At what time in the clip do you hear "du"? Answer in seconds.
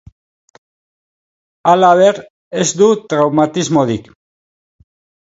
2.79-2.87